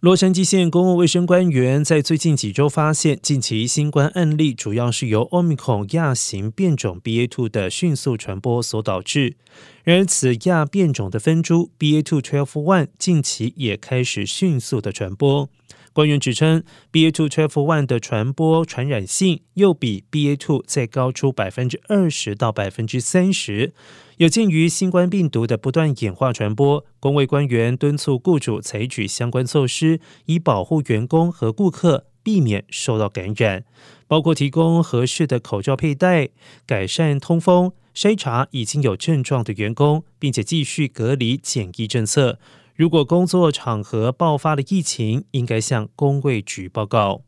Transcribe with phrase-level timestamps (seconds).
[0.00, 9.34] 洛杉矶县公共卫生官员在最近几周发现，近期新冠案例主要是由 Omicron 亚型变种 B A two 的迅速传播所导致。
[9.82, 15.50] 然而，此亚变种的分株 B A two twelve one 近期也开始迅速的传播。
[15.98, 16.62] 官员指称
[16.92, 23.72] ，BA.2.12.1 的传播传染性又比 BA.2 再高出百分之二十到百分之三十。
[24.18, 33.64] 有鉴于新冠病毒的不断演化传播，工卫官员敦促雇主采取相关措施，以保护员工和顾客，避免受到感染，
[34.06, 36.28] 包括提供合适的口罩佩戴、
[36.64, 42.38] 改善通风、筛查已经有症状的员工，并且继续隔离检疫政策。
[42.78, 47.22] 如果工作场合爆发了疫情，应该向工会局报告。